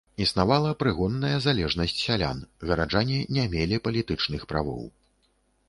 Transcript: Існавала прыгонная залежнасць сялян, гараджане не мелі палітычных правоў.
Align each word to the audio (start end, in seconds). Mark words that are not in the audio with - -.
Існавала 0.25 0.69
прыгонная 0.83 1.33
залежнасць 1.47 1.93
сялян, 2.05 2.41
гараджане 2.71 3.19
не 3.39 3.47
мелі 3.55 3.81
палітычных 3.89 4.41
правоў. 4.55 4.85